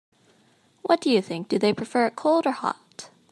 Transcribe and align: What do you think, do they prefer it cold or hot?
What 0.81 0.99
do 0.99 1.11
you 1.11 1.21
think, 1.21 1.47
do 1.47 1.59
they 1.59 1.73
prefer 1.75 2.07
it 2.07 2.15
cold 2.15 2.47
or 2.47 2.53
hot? 2.53 3.11